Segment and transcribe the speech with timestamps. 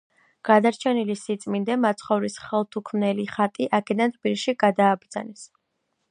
[0.47, 5.45] გადარჩენილი სიწმინდე, მაცხოვრის ხელთუქმნელი ხატი, აქედან თბილისში გადააბრძანეს.